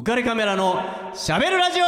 [0.00, 1.84] 浮かれカメラのしゃべるラジオ。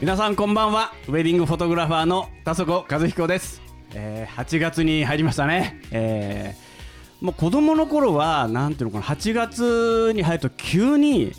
[0.00, 0.92] 皆さんこんばんは。
[1.06, 3.62] ウェディングフォトグラファーの田底和彦です、
[3.94, 6.71] えー、8月に入りましたね、えー、
[7.22, 11.32] もう子供の頃はなんていうのかな8月に入ると急に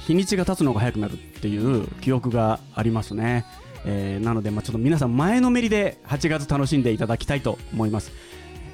[0.00, 3.44] 日にちが経つのが早くなるっていう記憶がありますね、
[3.84, 8.10] えー、なのでまあちょっと皆さん前のめりで8月楽しんでいただきたいと思います、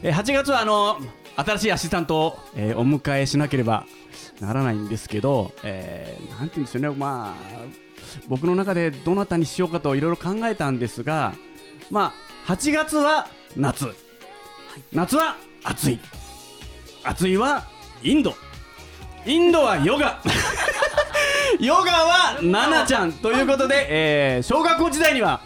[0.02, 0.98] えー、8月はあの
[1.36, 3.84] 新しいアシスタントを、えー、お迎えしなければ
[4.40, 6.90] ならないんですけど、えー、なんていうんですよね。
[6.90, 7.82] まあ
[8.28, 11.34] 僕の中でどなたにしようかといろいろ考えたんですが、
[11.90, 12.12] ま
[12.46, 13.94] あ、8月は夏、はい、
[14.92, 16.00] 夏は暑い
[17.04, 17.64] 暑いは
[18.02, 18.34] インド。
[19.26, 20.20] インドはヨガ。
[21.60, 23.12] ヨガは ナナちゃん。
[23.12, 25.40] ということで、えー、小学校時代には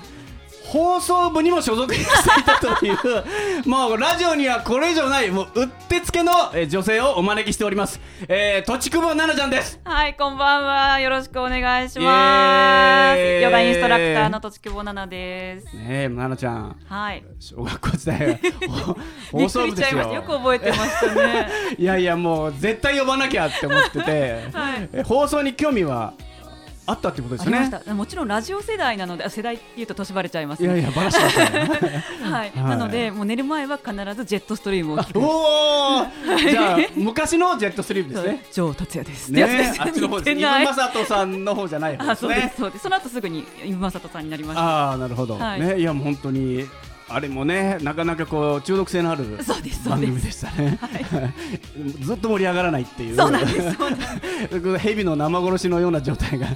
[0.77, 6.33] 放送部にも所属していたというもうラジオにはこれ以上ないもううってつけの
[6.69, 9.81] 女性をお招きしております、えー、とちくぼななちゃんです。
[9.85, 11.01] はいこんばんは。
[11.01, 13.19] よろしくお願いします。
[13.19, 15.75] ヨガインストラクターのとちくぼななです。
[15.75, 16.77] ねえななちゃん。
[16.85, 17.25] はい。
[17.41, 18.39] 小学校時代
[19.33, 21.49] 放送部ですよよく覚えてましたね。
[21.79, 26.13] いやいやもう絶対呼ばなきゃって思ってて、 はい、放送に興味は？
[26.87, 27.71] あったってことですね。
[27.93, 31.61] もちろんラジオ世代なので、世代っていうと年バレちゃいます、ね、いやいや、バラしました、ね、
[32.23, 35.19] はい、はい、なので、もう寝る前は必ずジェットストリームを聞く。
[35.19, 36.07] おお、
[36.39, 38.45] じゃあ、昔のジェットストリームですね。
[38.77, 39.33] 達也です。
[39.33, 40.31] ね、あっちの方です。
[40.31, 42.29] イブマサトさんの方じゃない方ですね。
[42.29, 42.83] そうです、そうです。
[42.85, 44.63] その後すぐにイブマサトさんになりました。
[44.63, 45.39] ああ、なるほど。
[45.39, 46.67] はい、ね、いや、もう本当に。
[47.09, 49.39] あれもね、なかなかこう中毒性のある
[49.89, 50.77] 番組でしたね。
[50.81, 53.17] はい、ずっと盛り上がらないっていう。
[53.17, 53.77] そうなんです。
[54.79, 56.49] 蛇の生殺しのような状態が、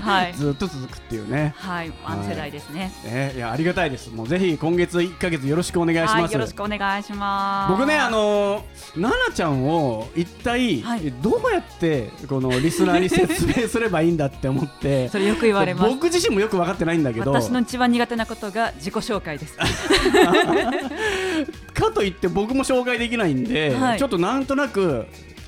[0.00, 1.54] はい、ずっと続くっていうね。
[1.58, 2.90] はい、アン世代ですね。
[3.04, 4.08] えー、いやありがたいです。
[4.10, 6.12] もうぜひ今月一ヶ月よろしくお願いします。
[6.12, 7.72] はい、よろしくお願いします。
[7.72, 8.64] 僕ねあの
[8.94, 15.08] 奈々ちゃんを一体、はい、どうやってこのリスナーに説明すればいいんだって思って。
[15.12, 15.90] それよく言われます。
[15.90, 17.30] 僕自身もよく分かってないんだけど。
[17.30, 19.54] 私の一番苦手なことが自己紹介です。
[21.74, 25.06] かといって僕も紹介できないんで、はい、ちょっとなんとなく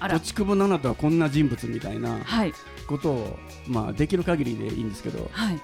[0.08, 2.18] とちくぼ奈々とはこんな人物みたいな
[2.86, 5.60] ことを、まあ、できる限りでいいんですけど、はい、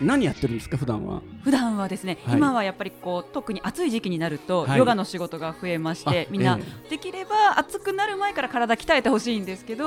[0.00, 1.22] 何やってるんですか普段は？
[1.42, 9.86] 普段はですね、はい、今はやっぱりこう特に暑い時期になると、ヨガの仕事が増えまして、みんな、えー、できれば暑くなる前から体鍛えてほしいんですけど、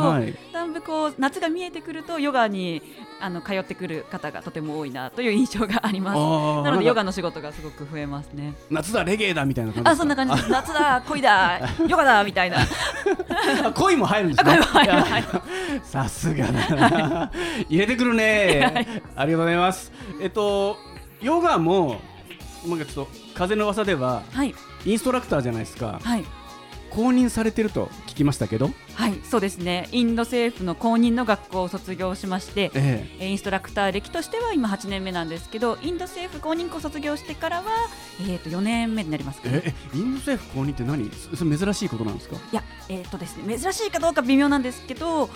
[0.51, 2.81] だんぶこう夏が見えてくるとヨガに
[3.19, 6.17] あの通ってくる方がとても多いなという印象があります。
[6.63, 8.53] なのでヨガの仕事がすごく増えますね。
[8.69, 10.49] 夏だレゲエだみたいな感じあそんな感じです。
[10.49, 12.57] 夏だ恋だ ヨガだみたいな
[13.75, 14.59] 恋も入るんですね。
[15.83, 17.31] さすがだな。
[17.69, 19.01] 入れてくるね。
[19.15, 19.91] ありがとうございます。
[20.21, 20.77] えっと
[21.21, 22.01] ヨガも
[22.67, 24.53] なんかちょっと風の噂では、はい、
[24.85, 26.23] インストラクターじゃないですか、はい、
[26.95, 28.69] 公認されてると聞きましたけど。
[28.95, 29.87] はいそうですね。
[29.91, 37.63] インド政府の公認の学校を卒業しまして、ええ、インストラクター歴としては今8年目なんですけどインド政府公認校を卒業してからは、
[38.21, 41.09] えー、と4年目になりますか、ね、えインド政府公認って何？
[41.35, 42.35] それ珍しいことなんですか？
[42.35, 45.29] いやえっ、ー、とですね珍しいかどうか微妙なんですけど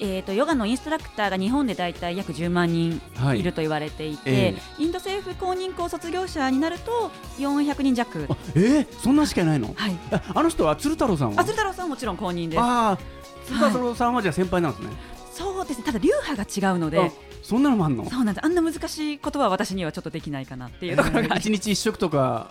[0.00, 3.00] えーと、ヨガのインストラクターが日本で大体約10万人
[3.34, 3.42] い。
[3.42, 4.54] ると言われていて、はいえ。
[4.78, 9.96] ー、インド政府公認校卒業者になると400人弱えー、そんなしかいないの、はい、
[10.34, 11.40] あの人は鶴太郎さんは？
[11.40, 12.60] あ鶴太郎さんはもちろん公認です。
[12.60, 12.98] あ
[13.46, 14.96] 鶴太郎さんはじゃあ先輩なんですね、はい、
[15.32, 15.84] そうですね。
[15.84, 17.12] ただ流派が違うので。
[17.42, 18.08] そんなのもあんの？
[18.08, 18.44] そうなんです。
[18.44, 20.96] あんな難しいことは私にはちょっとできないかなっていう。
[20.96, 22.50] ところが、えー、1日1食とか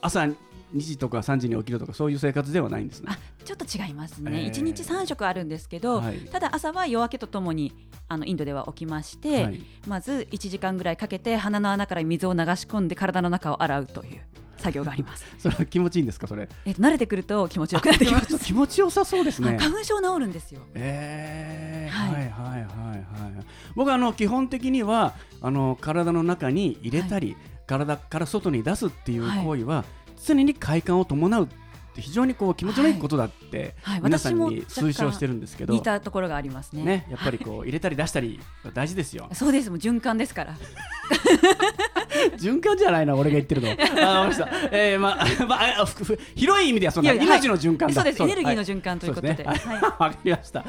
[0.00, 0.26] 朝
[0.74, 3.08] 2時とか3時に起きるとかそういう生活ではないんですね。
[3.10, 7.72] あちょっと違いますね、えー、1日3食あるんですけど、はい、ただ朝は夜明けとともに
[8.08, 14.20] あのインドでは起きまして、はい、まず1時間ぐらいかけて鼻の穴から水を流し込んで体の中を洗うという。
[14.60, 15.24] 作業があります。
[15.38, 16.46] それは気持ちいいんですか、それ？
[16.66, 18.38] えっ、と、慣れてくると気持ちよくなってきます。
[18.44, 19.56] 気持ちよさそうですね。
[19.58, 20.60] 花粉症治るんですよ。
[20.74, 23.44] ええー、はい、はい、はい、はい、はい。
[23.74, 27.36] 僕あの基本的には、あの体の中に入れたり、はい、
[27.66, 29.76] 体から外に出すっていう行為は。
[29.76, 31.46] はい常に快感を伴うっ
[31.94, 36.84] て非常にこう気持ちのいいことだって皆さんに推奨してるんですけど、似たところがありますね。
[36.84, 38.40] ねやっぱりこう入れたり出したり
[38.72, 39.28] 大事ですよ。
[39.32, 40.56] そうですもう循環ですから。
[42.36, 43.70] 循環じゃないな俺が言ってるの。
[43.70, 44.48] あました。
[44.70, 45.86] えー、まあまあ
[46.34, 49.42] 広い意味ではそんな命の循環そうですエネルギーの循環ということで。
[49.42, 50.64] わ、はい、 かりました。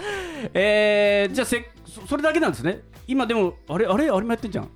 [0.53, 1.69] えー、じゃあせ
[2.07, 2.81] それだけなんですね。
[3.07, 4.69] 今でもあれあれあれもやってんじゃん。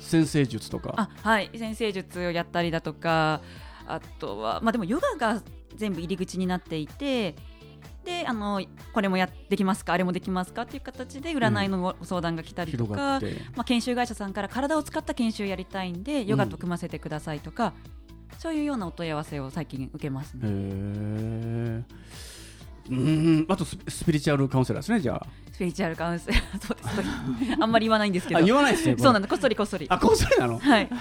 [0.00, 0.94] 先生術とか。
[0.96, 3.40] あはい先生術をやったりだとか。
[3.86, 5.42] あとは、まあ、でもヨガが
[5.76, 7.34] 全部入り口になっていて
[8.04, 8.60] であの
[8.92, 13.20] これもやできますかあれもできますかっていう形で占いのご相談が来たりとか、
[13.54, 17.74] まあ、研修会社さんから体を使った研修やりたいんでヨガと組ませてくださいとか、
[18.38, 20.48] そういうようなお問い合わせを最近受けますね。
[20.48, 20.50] う
[22.94, 23.46] ん。
[23.48, 25.24] あとスピリチュアルカウンセラーですねじゃあ。
[25.52, 26.42] スピリチュアルカウンセラー。
[26.66, 26.88] そうです。
[27.60, 28.42] あんまり言わないんですけど。
[28.42, 29.86] 言わないですねそうなんだこっそりこっそり。
[29.88, 30.58] あこっそりなの？
[30.58, 30.88] はい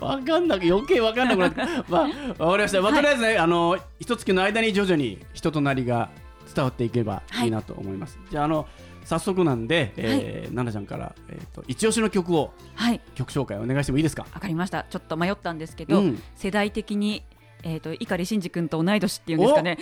[0.00, 2.08] わかんなく余計わかんなくなって ま
[2.38, 6.10] あわかりました、まあ、とりあえずね、はい、あの一月の間に徐々に人となりが
[6.54, 7.48] 伝わっていけばい。
[7.48, 8.66] いなと思います、はい、じゃああの
[9.04, 14.26] 早速なんで、えー、はい、奈々ちゃんから、えーと、一押しの曲を、はい、曲紹介お願いしてもいいですか？
[14.34, 14.84] わかりました。
[14.84, 17.22] ちょっと迷ったんですけど、うん、世代的に
[17.64, 19.78] えーと、碇シンジ君と同い年っていうんですかね。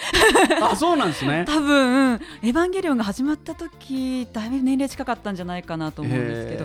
[0.62, 1.44] あそうなんですね。
[1.48, 6.64] 多分「エヴァンゲリオン」が始まった時だいぶ年齢近かったんじゃないかなと思うんです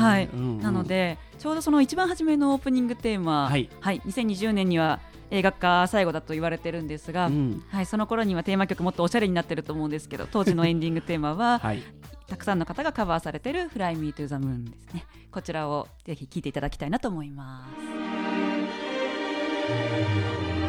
[0.00, 0.28] はい、
[0.60, 5.00] なのでちょうどその一番初めのオープニングテーマ、はい、はい、2020年には
[5.30, 11.82] 映画化最後だと言われてるんですが、うん、はい、その頃にはテーマ曲もっとおしゃれになってると思うんですけど 当時のエンディングテーマは、はい、
[12.26, 15.04] たくさんの方がカバーされてる「Fly Me to the Moon」ですね。
[15.30, 17.68] こちらをぜひ聴いていただきたいなと思いま
[20.56, 20.59] す。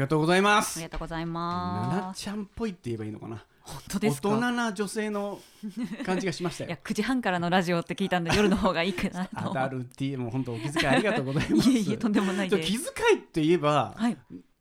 [0.00, 0.78] がとうございます。
[0.78, 1.96] ありがとうございます。
[1.96, 3.44] ななちゃんっぽいって言えばいいのかな。
[3.62, 5.38] 本当です大人な女性の
[6.04, 6.68] 感じがしましたよ。
[6.70, 9.50] いや9時半からのラジオって聞いたんで夜の方がいいかなと。
[9.50, 11.70] アダルティもう本当お気遣いありがとうございます。
[11.70, 12.66] いえいえとんでもないです。
[12.66, 14.16] 気遣いって言えば、はい、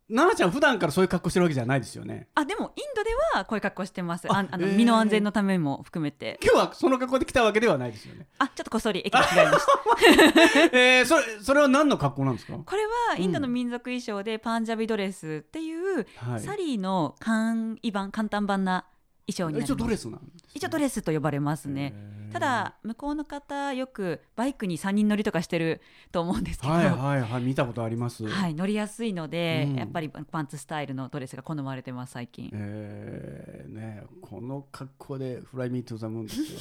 [0.09, 2.27] 奈々ちゃん普段からそういう格好してるわけじゃないですよね。
[2.33, 4.27] あでもインドではこういう格好してます。
[4.31, 6.39] ああの、えー、身の安全のためも含めて。
[6.43, 8.27] 今日はその格好で来たわけではないですよね。
[8.39, 10.69] あちょっとこっそり駅で着替えました。
[10.77, 12.53] えー、それそれは何の格好なんですか？
[12.57, 18.85] これはインドの民族衣装でパンジャビドレスっていう、うん、サリーの簡易版簡単版な
[19.31, 20.19] 衣装に一応ドレスなん、ね、
[20.53, 21.93] 一応ドレスと呼ばれますね。
[22.31, 25.81] ただ向こうの方よくバイクに3人乗りとかしてる
[26.11, 26.73] と思うんですけど。
[26.73, 28.27] はいはいはい見たことあります。
[28.27, 32.49] はい乗りやすいので、うん、やっぱりパンツスタイルのドレスが好まれてます最近。
[32.53, 36.53] えー、ねこの格好でフライミートゥザムーンです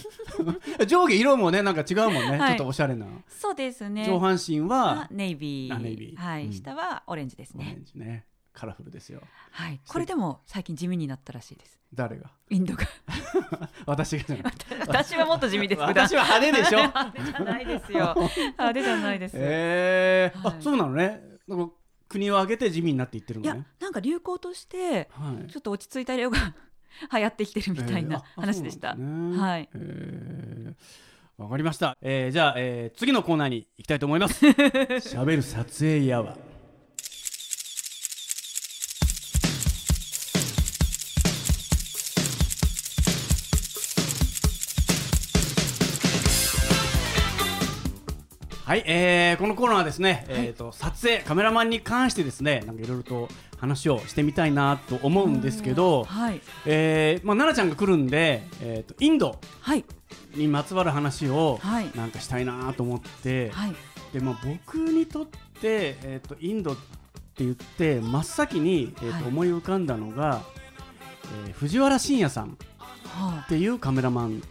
[0.81, 0.87] よ。
[0.87, 3.07] 上下色もねなんか違うもんね、はい、ちょっとおしゃれな。
[3.29, 4.07] そうですね。
[4.07, 5.79] 上半身はネイビー。
[5.79, 6.17] ネイビー。
[6.17, 7.65] はい、うん、下はオレンジですね。
[7.73, 8.25] オレンジね
[8.59, 9.21] カラフルですよ。
[9.53, 9.81] はい。
[9.87, 11.79] これでも最近地味になったらしいです。
[11.95, 12.31] 誰が？
[12.51, 12.85] インドが。
[13.87, 14.25] 私が
[14.87, 15.81] 私はもっと地味です。
[15.87, 16.79] 私は派手でしょ？
[16.79, 18.15] 派手じゃないですよ。
[18.15, 19.37] 派手じゃないです。
[19.37, 21.23] ええーはい、あそうなのね。
[21.47, 21.75] なんか
[22.09, 23.59] 国を挙げて地味になっていってるのね。
[23.59, 26.39] いやなんか流行として、はい、ちょっと落ち着いた色が
[27.13, 34.45] 流行ってきてるみたいな話でした、えーね、はい、えー、わかりました、えー、じゃあ、えー、次のコーナーに行きたいと思います。
[34.45, 36.37] 喋る撮影やわ
[48.69, 59.41] はい、えー、このコーナーはですね、はい、えーと、撮影カメラマンに関してですねなんかいろいろと話をしてみたいなと思うんですけど、はい、えー、まあ、奈々ちゃんが来るんで、えーと、インド
[60.35, 61.59] にまつわる話を
[61.97, 63.75] なんかしたいなと思って、はい、
[64.13, 70.43] でまあ、僕にとって、えーと、インドって言って真っ先に、えーと思い浮かんだのが、
[71.47, 72.59] えー、藤原信也さん
[73.45, 74.43] っていうカメラマン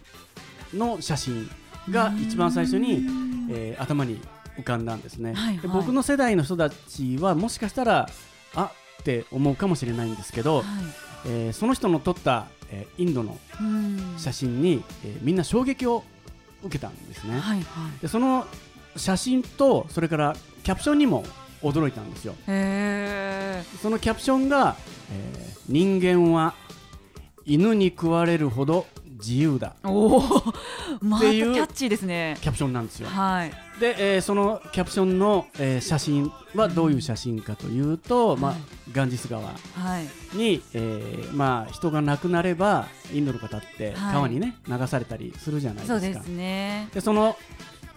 [0.74, 1.48] の写真
[1.88, 4.20] が一番最初に、えー、頭に
[4.58, 8.08] 浮かんだんですね、はいはい、で僕の世代の人たちはもしかしたら
[8.54, 10.64] あって思うかもしれないんですけど、はい、
[11.26, 13.38] えー、その人の撮った、えー、インドの
[14.16, 16.02] 写真に、えー、みんな衝撃を
[16.62, 18.46] 受けたんですね、はいはい、でその
[18.96, 21.24] 写真とそれからキャプションにも
[21.62, 22.34] 驚いたんですよ。
[23.82, 24.76] そのキャプションが、
[25.12, 26.54] えー、人間は
[27.44, 28.86] 犬に食われるほど
[29.18, 29.74] 自由だ。
[29.84, 30.22] おお
[31.00, 32.36] またキャッチーですね。
[32.40, 38.54] キャプションなんですよ、はい、で、えー、そのキャプションの、えー、写真はどういう写真かというと、うん、まあ、
[38.92, 46.00] ガンジス川に、はい、えー、まあ、人が亡くなればインドの方って川にね、はい、流されたりするじゃないですか。
[46.00, 46.88] そうですね。
[46.94, 47.36] でその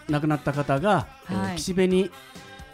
[0.09, 2.11] 亡くなった方が、えー、岸辺に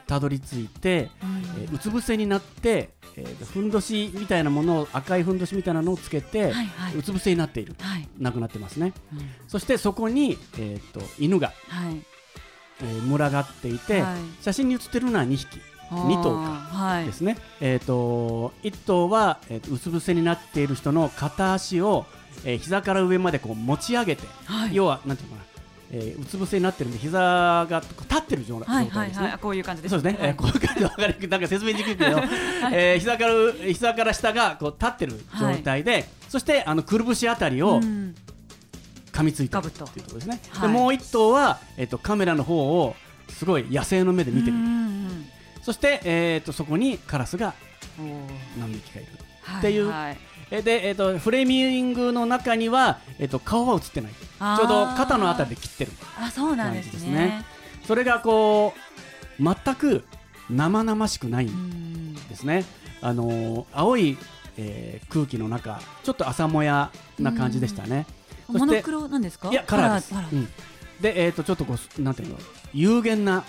[0.07, 12.01] たどり着いて、うん、えー、うつ伏せになってえー、ふんどしみたいなものを赤いふんどしみたいなのをつけて、はいはい、うつ伏せになっている、はい、亡くなってますね、うん、そしてそこに、えーと、犬が、はい、
[12.81, 15.59] えー、群がっていて、はい、写真に写ってるのは2匹
[15.89, 22.05] 2頭かですね、はい、えーと、1頭は、えーと、うつ伏せになっている人の片足を、
[22.43, 24.23] えー、膝から上までこう持ち上げて、
[24.73, 25.56] 要はなんていうのかな
[25.91, 29.91] えー、うつ伏せになってるんで膝が立ってる状態ですね、はいはいはい、こういう感じです。
[29.91, 32.27] そうですね、はい、えー、こういう感じで分かりなんか説明できるけど、 はい、
[32.73, 33.33] えー、膝から
[33.65, 37.79] 膝から下がこう立ってる状態で、はい、そしてあのくるぶしあたりを
[39.11, 42.95] 噛みついてるっていうところですね、でもう一頭は、えーと、カメラの方を
[43.29, 44.57] すごい野生の目で見てる。
[45.61, 47.53] そして、えーと、そこにカラスが
[48.57, 49.09] 何匹かいる。
[49.59, 50.17] っていう、はいはい
[50.49, 54.11] えで、えーと、フレーミングの中には、えーと、顔は映ってない。
[54.13, 55.91] ちょうど肩のあたりで切ってる。
[56.19, 57.43] あそうなんですね。
[57.85, 58.73] それがこ
[59.39, 60.03] う全く
[60.49, 62.65] 生々しくないんですね。
[63.01, 64.17] あのー、青い、
[64.57, 68.05] えー、空気の中ちょっと朝もやな感じでしたね。
[68.47, 69.49] モノクロなんですか？
[69.49, 70.47] いやカラーです、うん、
[71.01, 72.37] で、えーと、ちょっとこうなんていうの？
[72.73, 73.43] 有限な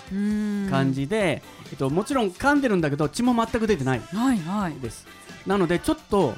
[0.69, 1.41] 感じで、
[1.71, 3.99] えーと、もちろん噛んでるんだけど血も全く出てない。
[3.99, 4.37] です、はい。
[4.39, 4.75] はい、
[5.47, 6.35] なのでちょっと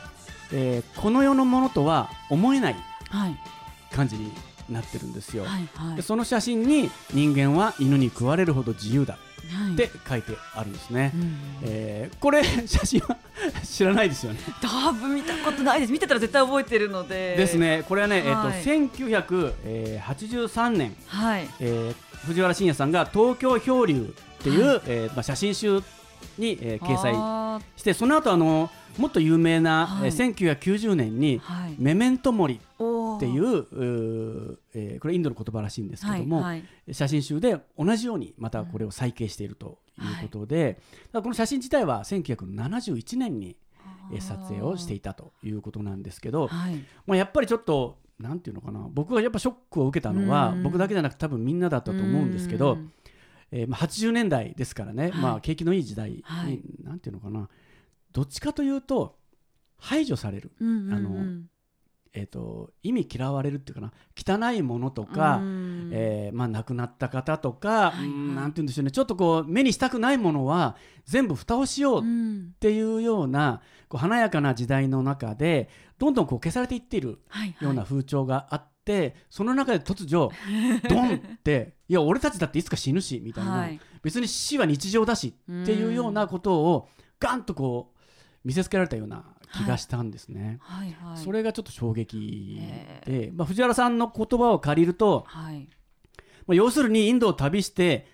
[0.54, 2.76] えー、この世のものとは思えない
[3.92, 4.32] 感じに
[4.70, 9.18] なってるんですよ、はいはい、でその写真に人間は犬に食われるほど自由だ
[9.74, 11.12] って書いてあるんですね、はい、
[11.64, 13.18] えー、これ写真は
[13.64, 14.40] 知らないですよね。
[14.62, 15.92] 多分見たことないです。
[15.92, 17.36] 見てたら絶対覚えてるので。
[17.36, 17.84] ですね。
[17.88, 18.50] これはね、はい、えーと、
[19.66, 21.50] 1983年、はい。
[21.60, 25.82] えー、藤原信也さんが東京漂流っていう、はい、えー、まあ、写真集
[26.38, 27.14] に、えー、掲載
[27.76, 40.80] してその後あのもっと有名な、はい、えー、1990年に、はい、メメントモリっていうう、えー、これインドの言葉らしいんですけども、はいはい、写真集で同じようにまたこれを再掲しているということで、
[41.12, 43.56] はい、この写真自体は1971年に
[44.20, 52.32] 撮影をしていたということなんですけど、はい、まあ、やっぱりちょっとなんていうのかな僕がやっぱショックを受けたのは僕だけじゃなくて多分みんなだったと思うん。
[52.32, 52.78] ですけど、
[53.52, 57.50] えー、まあ80年代ですからね、はい、まあ景気のいい時代に、はい、なんていうのかな
[58.12, 59.18] どっちかというと
[59.78, 61.42] 排除される、うんうんうん、あの
[62.14, 63.94] えーと、意味嫌われるっていうかな。
[64.18, 65.40] 汚いものとか、
[65.92, 68.92] えーまあ、亡くなった方とか、はなんて言うんでしょうね。
[68.92, 70.76] ちょっとこう目にしたくないものは
[71.06, 72.04] 全部蓋をしようっ
[72.60, 77.20] ていうような、こう華やかな時代の中でどんどんこう消されていっている
[77.62, 80.30] ような風潮があって、はいはい、その中で突如
[80.90, 86.90] ドンっていや俺たちだっていつか死ぬしみたいな、はい、別に死は日常だしっていうようなことを
[87.20, 88.01] ガンとこう
[88.44, 90.60] 見せつけられたような気がしたんですね。
[90.62, 90.92] はい。
[90.92, 92.60] はいはい、それがちょっと衝撃
[93.06, 95.70] で、まあ、藤原さんの言葉を借りると、はい、
[96.48, 98.08] まあ、要するにインドを旅して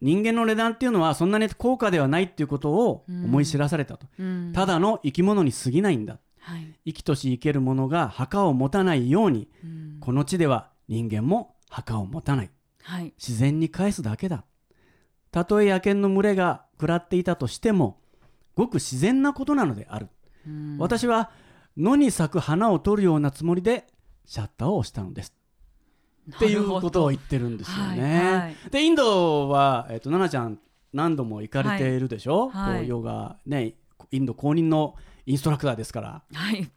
[0.00, 12.50] 人間の値段っていうのはそんなに高価ではないっていうことを思い知らされたと、うん、ただの生き物に過ぎないんだ、はい、生きとし生けるものが墓を持たないように、うん、この地では人間も墓を持たない、
[12.82, 14.44] はい、自然に返すだけだ。
[15.30, 17.98] たとえ野犬の群れが食らっていたとしても
[18.54, 20.08] ごく自然なことなのである、
[20.78, 21.30] 私は
[21.76, 23.86] 野に咲く花を撮るようなつもりで
[24.24, 25.34] シャッターを押したのです。
[26.36, 28.02] っていうことを言ってるんですよね。
[28.02, 30.58] はいはい、でインドは、えーと、奈々ちゃん
[30.92, 33.74] 何度も行かれているでしょ、はい、こうヨガ、ね、
[34.10, 34.94] インド公認の
[35.26, 36.70] インストラクターですから、はい、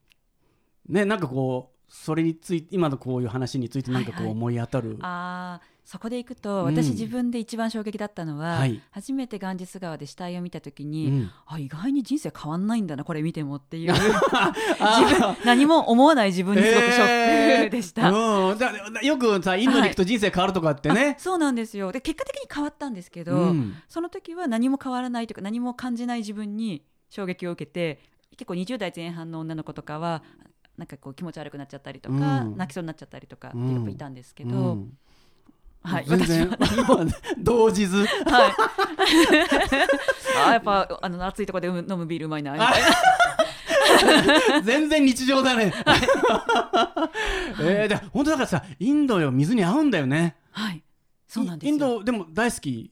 [0.90, 13.94] ね、なんかこうそれについて今のこういう話について何かこう思い当たる、はいはい、あそこでいくと、私自分で一番衝撃だったのは、はい、初めてガンジス川で死体を見た時に、うん、あ意外に人生変わんないんだなこれ見てもっていう。
[13.96, 21.94] 自分何も思わない自分にすごくショックでした、えー、うん、だよくさインドに行くと人生変わるとかってね、はい、そうなんですよ。
[21.94, 30.22] で結果的に変わったんですけど、うん、その時は何も変わらないというか何も感じない自分に衝撃を受けて結構20代前半の女の子とかは
[30.78, 34.80] なんかこう気持ち悪くなっちゃったりとか、うん、泣きそうになっちゃったりとかっていたんですけど、
[35.88, 36.58] はい、全然
[37.38, 38.06] 動じず。
[38.06, 38.08] はい。
[40.48, 44.62] あやっぱあの暑いところで飲むビールうまいなみたいな。
[44.64, 45.74] 全然日常だね。
[47.62, 50.36] えー、で本当だからさインドよ水に合うんだよね。
[50.52, 50.84] はい。
[51.26, 52.92] そうなんですインドでも大好き。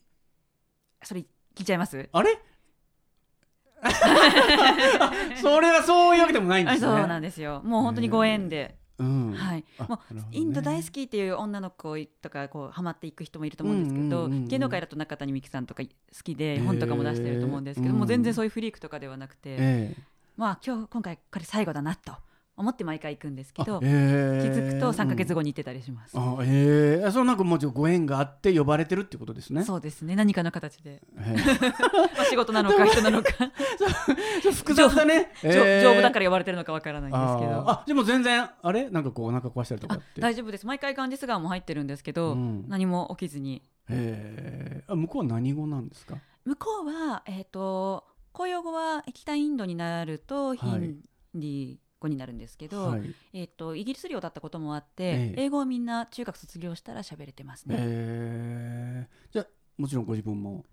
[1.03, 1.19] それ
[1.53, 2.09] 聞いちゃいます？
[2.11, 2.39] あれ？
[5.41, 6.87] それはそういうわけでもないんですね。
[6.87, 7.61] そうなんですよ。
[7.63, 8.77] もう本当にご縁で。
[8.97, 15.89] うん、はい、もう、ね、インド大好きっていう女の子とかこうハマっていく人もいると思うんですけど、芸能界だと中谷美紀さんとか好
[16.23, 20.01] きで本とかも出してると思うんですけど、も全然そういうフリークとかではなくて、えー、
[20.37, 22.13] まあ今日今回これ最後だなと
[22.57, 26.17] 思って毎回行くんですけど、えー、気づくと3か月後に行ってたりします。
[26.17, 29.63] あえー、そのなんかもうご縁があって呼ばれてるってことですね。
[29.63, 30.15] そうですね。
[30.15, 31.01] 何かの形で。
[31.17, 31.71] えー、
[32.15, 33.31] まあ仕事なのか人なのか
[34.53, 35.31] 複雑だね。
[35.43, 37.69] 丈夫だから呼ばれてるのかわからないんですけど。
[37.69, 38.89] あでも全然あれ？
[38.89, 40.65] なんかこうお腹壊したりとか大丈夫です。
[40.65, 43.63] 毎回ガンジス川も入ってるんですけど、うん、何も起きずに。
[43.89, 46.17] えー、あ向こうは何語なんですか？
[46.45, 51.01] 向こうはえっ、ー、と公用語は北インドになるとヒン
[51.33, 53.01] ディー、語になるんですけど、はい、
[53.33, 57.75] えーと、イギリス領だったこともあって、えー、英語はみんな中学卒業したら喋れてますね。
[57.79, 59.45] えー、じゃ
[59.77, 60.65] もちろんご自分も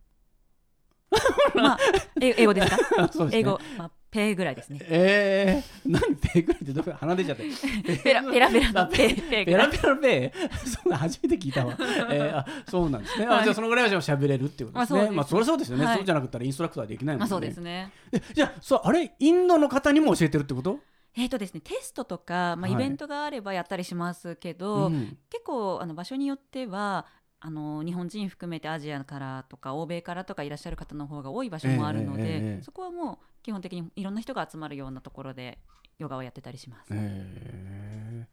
[1.55, 1.79] まあ、
[2.21, 3.09] 英語ですか？
[3.13, 4.79] す、ね、英語、まあ、ペーぐらいですね。
[4.83, 7.45] ええー、何ペーぐらいってどこ鼻出ちゃって？
[8.03, 9.45] ペラペラペラのペー。
[9.45, 10.67] ペラペラペー？
[10.67, 11.77] そんな初めて聞いたわ。
[11.79, 13.27] えー、あそうなんですね。
[13.27, 15.11] あじゃあそのぐらいは喋れるっていうことですね。
[15.11, 17.21] まあそれそうですよね、はい、そうじゃなくったらインストラクターできないもんね。
[17.21, 17.93] まあ、そうですね。
[18.33, 19.15] じゃあそうあれ？
[19.19, 20.79] インドの方にも教えてるってこと？
[21.17, 27.07] えーとですね、テストとか、まあ、イベントがあればやったりしますけど、はいうん、結構あの場所によっては
[27.39, 35.59] あの日本人含めてアジアからとか欧米からとかいらっしゃる方の方が多い場所もあるので、えー、そこはもう基本的にいろんな人が集まるようなところで
[35.99, 36.91] ヨガをやってたりします。
[36.93, 38.27] え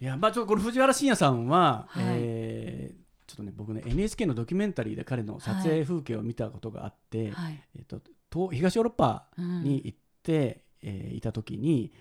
[0.00, 8.00] ー、いやまあちょっとこれ藤原信也さんは、はい、えーちょっとね僕ね NHK のドキュメンタリーで彼の撮影風景を見たことがあって、はい、えーと、
[8.52, 11.92] 東ヨーロッパに行って、えー、いた時に、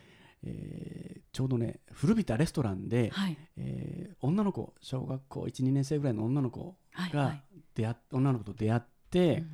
[0.44, 6.76] えー、ちょうどね古びたレストランで、はい、えー、女の子小学校12年生ぐらいの女の子
[7.14, 7.40] が
[7.74, 9.48] 出会、はい、女の子と出会って、うん、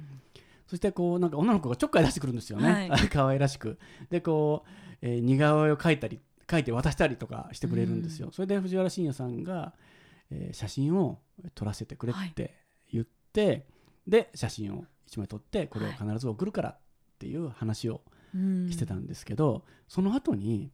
[0.68, 3.80] そしてこうなんか女の子がちょっかい出してくるんですよね、はい、 可愛らしく。
[4.10, 4.70] でこう、
[5.02, 9.74] えー、似顔絵を描いたり描いて渡したりとかしてくれるんですよ、うん、それで藤原信也さんが、
[10.30, 11.20] えー、写真を
[11.56, 12.58] 撮らせてくれって
[12.92, 13.66] 言って、
[14.06, 16.80] で写真を1枚撮ってこれを必ず送るからっ
[17.20, 18.02] ていう話を、
[18.34, 20.72] してたんですけど、その後に、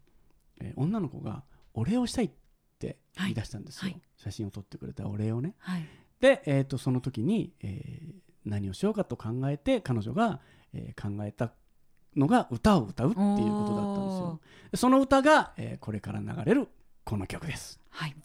[0.59, 1.43] えー、女の子が
[1.73, 2.31] お礼をしたいっ
[2.79, 5.55] て言い出したんですよ、はい、写真を撮ってくれたお礼をね。
[5.59, 5.85] はい、
[6.19, 8.13] で、えーと、その時に、えー、
[8.45, 10.39] 何をしようかと考えて彼女が、
[10.73, 11.51] えー、考えた
[12.15, 14.39] のが歌を歌うっていうことだったんですよ。
[14.75, 16.67] その歌が、えー、これから流れる
[17.03, 17.79] この曲です。
[17.89, 18.15] はい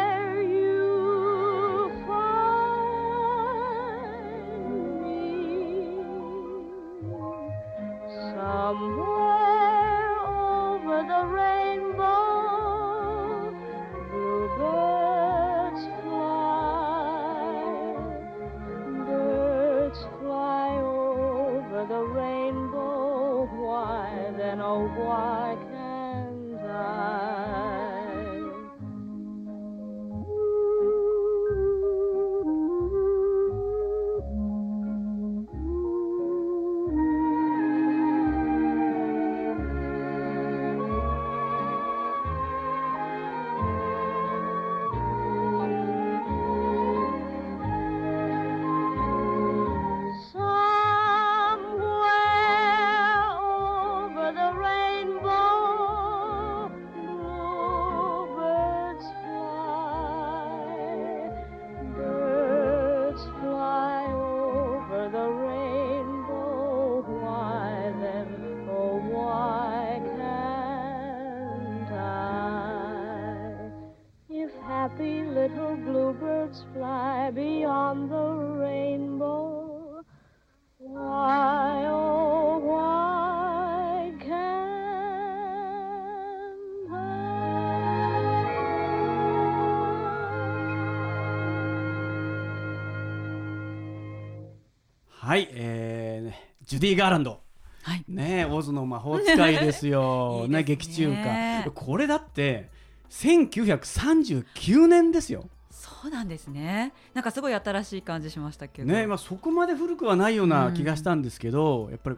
[95.23, 97.41] はい、えー、ジュディ・ガーランド。
[97.83, 100.45] はい、ねオズの魔法使いですよ。
[100.49, 101.71] ね、ね、劇中歌。
[101.75, 102.71] これだって
[103.11, 105.47] 1939年ですよ。
[105.69, 106.91] そうなんですね。
[107.13, 108.91] なんかすごい新しい感じしましたけど。
[108.91, 112.17] ねまあそこまで古くはないような気がしたんですけど、うん、やっぱり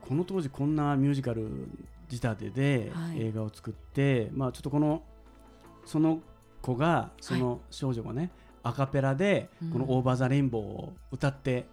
[0.00, 1.48] この当時こんなミュージカル
[2.08, 5.02] 仕立てで映画を作って、はい、まあちょっとこの
[5.84, 6.20] その
[6.60, 8.30] 子がその少女がね、はい、
[8.62, 11.66] アカペラでこの「オーバー・ザ・レインボー」を歌って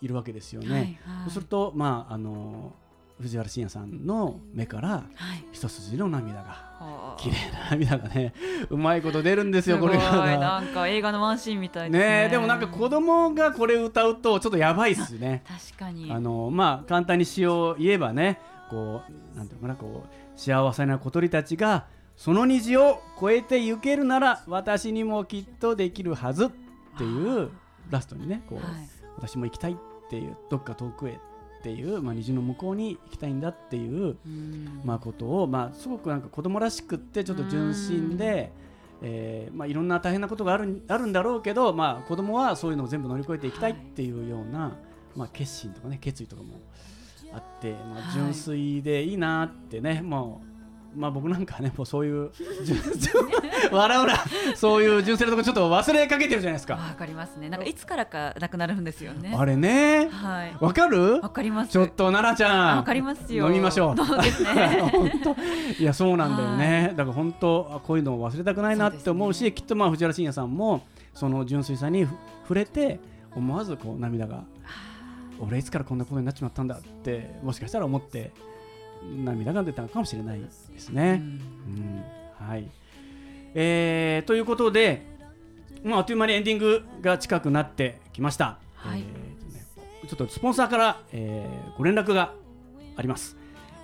[0.00, 0.70] いるわけですよね。
[0.70, 2.72] はいはい、そうすると、まあ、あの
[3.20, 5.04] 藤原信也さんの目から
[5.52, 8.32] 一筋の涙が、はい、綺麗な涙がね
[8.70, 10.38] うまいこと出るんですよこれが。
[10.38, 15.42] なんか映画のワンシーンみたいですね、ね、でもなんか子供がこれ歌うとちょっとやばいっすね。
[15.70, 16.10] 確かに。
[16.10, 19.02] あのまあ簡単に詩を言えばねこ
[19.34, 21.86] うなんていうかなこう幸せな小鳥たちが
[22.16, 26.48] その虹を越えて行けるなら私にもきっとできるはずっ
[26.96, 27.50] ていう
[27.90, 29.76] ラストにねこう、はい、私も行きたいっ
[30.10, 34.16] ていうどっか遠くへっていう、まあ、虹の向こうに行きたいんだっていう、
[34.84, 38.50] まあ、ことを、まあ、すごくなんか子供らしくってちょっと純真で、
[39.02, 46.60] えーまあ、いろんな大変なことがあるあるんだろうけど、まあ、子供はそういうのを全部乗り越えていきたいっていうような、はい、まあ、決心とかね決意とかも
[47.32, 50.49] あって、まあ、純粋でいいなってね、もう
[50.96, 52.30] まあ僕なんかねもうそういう
[53.72, 54.14] 笑うな。
[54.56, 56.74] そういう純正のとこちょっと忘れかけてるじゃないですか。
[56.74, 57.48] わかりますね。
[57.48, 59.34] なんかいつからかなくなるんですよね。
[59.36, 60.08] あれね。
[60.10, 60.56] はい。
[60.60, 61.20] わかる？
[61.20, 61.70] わかります。
[61.70, 63.46] ちょっと奈々ちゃんわかりますよ。
[63.46, 63.96] 飲みましょう。
[63.96, 64.90] そうですね。
[64.92, 65.36] 本当。
[65.80, 66.92] いやそうなんだよね。
[66.96, 70.82] だから本当こういうのを忘れたくないなって思うし、ね、きっとまあ藤原信也さんも
[71.14, 72.06] その純粋さに
[72.42, 72.98] 触れて
[73.34, 74.42] 思わずこう涙が
[75.38, 78.32] 俺いつからこんなことになっちまったんだってもしかしたら思って
[79.02, 81.22] 涙が出たのかもしれないですね。
[81.22, 82.02] うん、
[82.38, 82.68] はい、
[83.54, 85.06] えー、ということで、
[85.82, 88.58] まあ、あっという間にエンディングが近くなってきました。
[88.74, 89.66] はい、えーね、
[90.08, 92.34] ちょっとスポンサーから、えー、ご連絡が
[92.96, 93.36] ああります、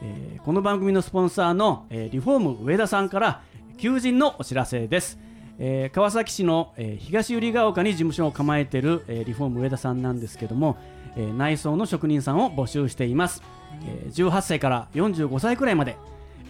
[0.02, 3.42] えー、この番組のスポンサーの、えー、リフォーム上田さんから
[3.78, 5.18] 求人のお知らせです、
[5.58, 10.76] えー、川崎市の、えー、東百合ヶ丘に事務所を構えている、えー、リフォーム上田さんなんですけども、
[11.16, 13.42] えー、内装の職人さんを募集しています、
[13.84, 15.96] えー、18歳から45歳くらいまで、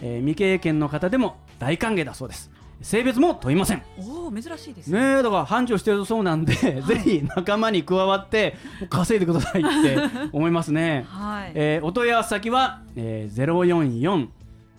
[0.01, 2.51] えー、未経験の方でも大歓迎だそうです。
[2.81, 3.81] 性別も問いません。
[3.99, 5.17] おお珍しいですね。
[5.17, 8.55] ねだから繁盛してるそうなんで、はい、 ぜひ仲間に加わって
[8.89, 9.97] 稼いでくださいって
[10.31, 11.51] 思いますね、はい。
[11.55, 14.29] えー、お問い合わせ先は、えー、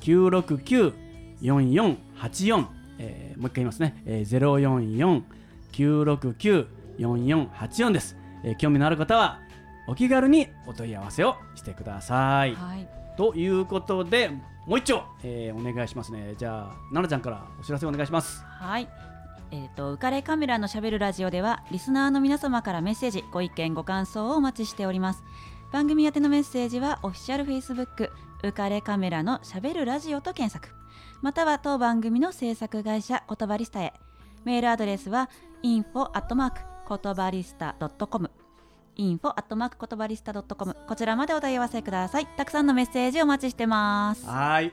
[0.01, 2.66] 044-969-4484、
[2.98, 5.22] えー、もう一回言いますね、えー、
[5.72, 9.40] 044-969-4484です、えー、興味のある方は
[9.88, 14.31] お気軽にお問い合わせをしてください、はい、ということで
[14.66, 16.35] もう一丁、えー、お願いしますね。
[16.37, 18.44] じゃあ奈々ちゃんからお知らせお願いします。
[18.44, 18.88] はい。
[19.51, 25.24] えーと、浮かれカメラのしゃべるラジオではリスナーの皆様からメッセージご意見ご感想をお待ちしております。
[25.72, 28.11] 番組宛てのメッセージはオフィシャルフェイスブック
[28.42, 30.74] 浮かれカメラのしゃべるラジオと検索。
[31.22, 33.94] または当番組の制作会社言葉リスタへ。
[34.44, 35.31] メールアドレスは
[35.62, 37.74] info 言葉リスタ
[38.07, 38.31] .com
[38.98, 42.26] info アットマーク言葉リスタ .com こちらまでお問い合わせください。
[42.26, 44.26] たくさんのメッセージお待ちしてます。
[44.26, 44.72] はい。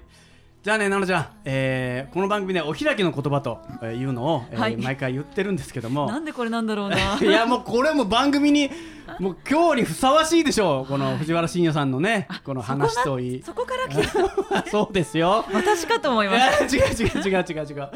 [0.64, 6.08] じゃあね、奈々ちゃん、えー、この番組でお開きの言葉というのを、えー、はい、毎回言ってるんですけども。
[6.08, 6.98] なんでこれなんだろうな。
[7.22, 8.72] いやもうこれも番組に
[9.20, 10.86] もう今日にふさわしいでしょう。
[10.88, 13.44] この藤原信也さんのねこの話といい。
[13.44, 15.46] そこから来た そうですよ。
[15.54, 16.76] 私かと思います。
[16.76, 17.90] 違う違う違う違う違う、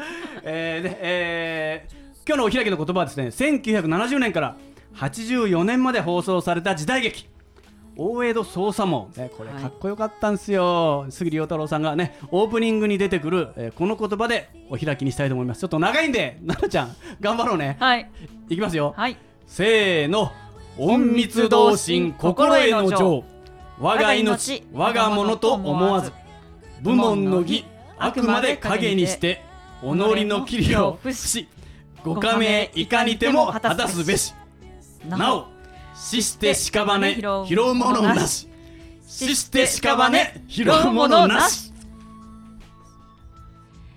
[0.44, 4.56] えーでえー、今日のお開きの言葉はですね1970年から
[4.94, 7.28] 84年まで放送された時代劇。
[7.96, 15.60] 大江戸捜査網、ね、これかっこよかったんですよ、はい、杉良太郎さんがねオープニングに出てくる、えー、この言葉でお開きにしたいと思います。
[15.60, 17.76] ちょっと長いんで奈々ちゃん頑張ろうね。
[17.78, 18.10] はい。
[18.48, 20.32] いきますよ、はい、せーの。
[20.78, 23.24] 隠密同心心得の情。
[23.78, 26.12] 我が命我が物と思わず。
[26.80, 27.66] 部門の義
[27.98, 29.42] あくまで影にして
[29.82, 31.48] 己の器量不死。
[32.02, 34.32] ご加盟いかにても果たすべし
[35.04, 35.46] なお
[35.94, 38.48] 死して屍拾うものなし
[39.06, 41.72] 死して屍拾うものなし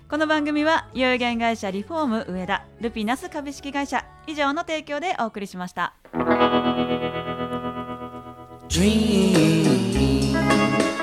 [0.08, 5.94] この番組は有限会社リフォーム上田ルピナス株式会社以上の提供でお送りしました。
[8.68, 10.93] Dream, dream.